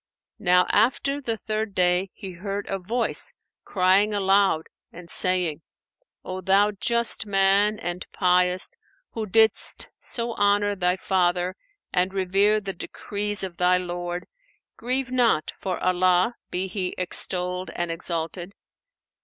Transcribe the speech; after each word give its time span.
Now 0.39 0.65
after 0.71 1.21
the 1.21 1.37
third 1.37 1.75
day, 1.75 2.09
he 2.15 2.31
heard 2.31 2.65
a 2.67 2.79
voice 2.79 3.33
crying 3.63 4.15
aloud 4.15 4.65
and 4.91 5.11
saying, 5.11 5.61
"O 6.25 6.41
thou 6.41 6.71
just 6.71 7.27
man, 7.27 7.77
and 7.77 8.03
pious, 8.11 8.71
who 9.11 9.27
didst 9.27 9.89
so 9.99 10.33
honour 10.37 10.73
thy 10.75 10.95
father 10.95 11.55
and 11.93 12.15
revere 12.15 12.59
the 12.59 12.73
decrees 12.73 13.43
of 13.43 13.57
thy 13.57 13.77
Lord, 13.77 14.25
grieve 14.75 15.11
not, 15.11 15.51
for 15.61 15.77
Allah 15.79 16.33
(be 16.49 16.65
He 16.65 16.95
extolled 16.97 17.69
and 17.69 17.91
exalted!) 17.91 18.53